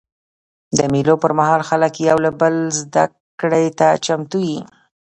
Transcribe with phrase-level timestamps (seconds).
[0.77, 4.59] د مېلو پر مهال خلک یو له بله زدهکړې ته چمتو يي.